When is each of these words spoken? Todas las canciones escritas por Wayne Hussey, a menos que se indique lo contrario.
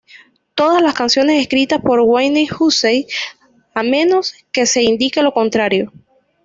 Todas 0.55 0.81
las 0.81 0.95
canciones 0.95 1.39
escritas 1.39 1.79
por 1.79 1.99
Wayne 1.99 2.47
Hussey, 2.59 3.05
a 3.75 3.83
menos 3.83 4.33
que 4.51 4.65
se 4.65 4.81
indique 4.81 5.21
lo 5.21 5.31
contrario. 5.31 5.93